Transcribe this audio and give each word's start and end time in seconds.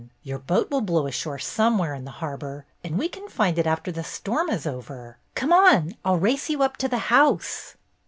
Your 0.23 0.39
boat 0.39 0.71
will 0.71 0.81
blow 0.81 1.05
ashore 1.05 1.37
some 1.37 1.77
where 1.77 1.93
in 1.93 2.05
the 2.05 2.09
harbor 2.09 2.65
and 2.83 2.97
we 2.97 3.07
can 3.07 3.27
find 3.29 3.59
it 3.59 3.67
after 3.67 3.91
the 3.91 4.03
storm 4.03 4.49
is 4.49 4.65
over. 4.65 5.19
Come 5.35 5.53
on, 5.53 5.95
I'll 6.03 6.17
race 6.17 6.49
you 6.49 6.63
up 6.63 6.75
to 6.77 6.87
the 6.87 6.97
house." 7.13 7.75